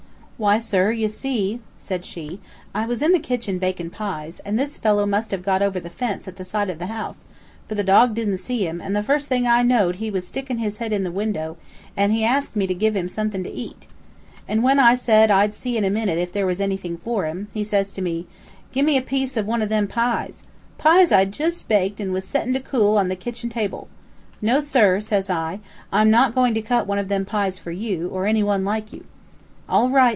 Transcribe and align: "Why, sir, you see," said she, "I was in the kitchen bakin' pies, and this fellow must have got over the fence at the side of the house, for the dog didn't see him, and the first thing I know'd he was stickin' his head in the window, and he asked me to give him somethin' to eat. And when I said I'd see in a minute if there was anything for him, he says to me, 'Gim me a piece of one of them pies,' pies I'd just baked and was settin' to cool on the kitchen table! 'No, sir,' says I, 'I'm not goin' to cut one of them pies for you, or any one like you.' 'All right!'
"Why, 0.41 0.57
sir, 0.57 0.89
you 0.89 1.07
see," 1.07 1.59
said 1.77 2.03
she, 2.03 2.39
"I 2.73 2.87
was 2.87 3.03
in 3.03 3.11
the 3.11 3.19
kitchen 3.19 3.59
bakin' 3.59 3.91
pies, 3.91 4.39
and 4.43 4.57
this 4.57 4.75
fellow 4.75 5.05
must 5.05 5.29
have 5.29 5.45
got 5.45 5.61
over 5.61 5.79
the 5.79 5.87
fence 5.91 6.27
at 6.27 6.37
the 6.37 6.43
side 6.43 6.71
of 6.71 6.79
the 6.79 6.87
house, 6.87 7.25
for 7.69 7.75
the 7.75 7.83
dog 7.83 8.15
didn't 8.15 8.37
see 8.39 8.65
him, 8.67 8.81
and 8.81 8.95
the 8.95 9.03
first 9.03 9.27
thing 9.27 9.45
I 9.45 9.61
know'd 9.61 9.97
he 9.97 10.09
was 10.09 10.25
stickin' 10.25 10.57
his 10.57 10.77
head 10.79 10.93
in 10.93 11.03
the 11.03 11.11
window, 11.11 11.57
and 11.95 12.11
he 12.11 12.23
asked 12.25 12.55
me 12.55 12.65
to 12.65 12.73
give 12.73 12.95
him 12.95 13.07
somethin' 13.07 13.43
to 13.43 13.51
eat. 13.53 13.85
And 14.47 14.63
when 14.63 14.79
I 14.79 14.95
said 14.95 15.29
I'd 15.29 15.53
see 15.53 15.77
in 15.77 15.83
a 15.85 15.91
minute 15.91 16.17
if 16.17 16.31
there 16.31 16.47
was 16.47 16.59
anything 16.59 16.97
for 16.97 17.27
him, 17.27 17.47
he 17.53 17.63
says 17.63 17.93
to 17.93 18.01
me, 18.01 18.25
'Gim 18.71 18.87
me 18.87 18.97
a 18.97 19.01
piece 19.03 19.37
of 19.37 19.45
one 19.45 19.61
of 19.61 19.69
them 19.69 19.87
pies,' 19.87 20.41
pies 20.79 21.11
I'd 21.11 21.33
just 21.33 21.67
baked 21.67 21.99
and 21.99 22.11
was 22.11 22.25
settin' 22.25 22.53
to 22.55 22.59
cool 22.59 22.97
on 22.97 23.09
the 23.09 23.15
kitchen 23.15 23.51
table! 23.51 23.89
'No, 24.41 24.59
sir,' 24.59 25.01
says 25.01 25.29
I, 25.29 25.59
'I'm 25.93 26.09
not 26.09 26.33
goin' 26.33 26.55
to 26.55 26.63
cut 26.63 26.87
one 26.87 26.97
of 26.97 27.09
them 27.09 27.25
pies 27.25 27.59
for 27.59 27.69
you, 27.69 28.09
or 28.09 28.25
any 28.25 28.41
one 28.41 28.65
like 28.65 28.91
you.' 28.91 29.05
'All 29.69 29.91
right!' 29.91 30.09